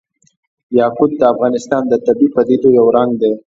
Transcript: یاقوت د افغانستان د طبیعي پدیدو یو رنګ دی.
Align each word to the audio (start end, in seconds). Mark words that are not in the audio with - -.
یاقوت 0.79 1.11
د 1.17 1.21
افغانستان 1.33 1.83
د 1.87 1.93
طبیعي 2.05 2.29
پدیدو 2.35 2.69
یو 2.77 2.85
رنګ 2.97 3.11
دی. 3.21 3.33